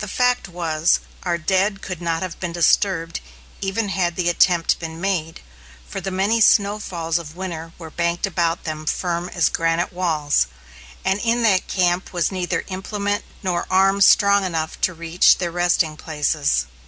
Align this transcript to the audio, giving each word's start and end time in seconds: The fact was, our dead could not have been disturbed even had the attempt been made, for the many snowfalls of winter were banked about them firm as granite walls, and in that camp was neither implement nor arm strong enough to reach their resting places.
The 0.00 0.08
fact 0.08 0.48
was, 0.48 0.98
our 1.22 1.38
dead 1.38 1.80
could 1.80 2.02
not 2.02 2.22
have 2.22 2.40
been 2.40 2.50
disturbed 2.50 3.20
even 3.60 3.90
had 3.90 4.16
the 4.16 4.28
attempt 4.28 4.80
been 4.80 5.00
made, 5.00 5.42
for 5.86 6.00
the 6.00 6.10
many 6.10 6.40
snowfalls 6.40 7.18
of 7.20 7.36
winter 7.36 7.72
were 7.78 7.88
banked 7.88 8.26
about 8.26 8.64
them 8.64 8.84
firm 8.84 9.28
as 9.28 9.48
granite 9.48 9.92
walls, 9.92 10.48
and 11.04 11.20
in 11.20 11.42
that 11.44 11.68
camp 11.68 12.12
was 12.12 12.32
neither 12.32 12.64
implement 12.66 13.22
nor 13.44 13.64
arm 13.70 14.00
strong 14.00 14.42
enough 14.44 14.80
to 14.80 14.92
reach 14.92 15.38
their 15.38 15.52
resting 15.52 15.96
places. 15.96 16.66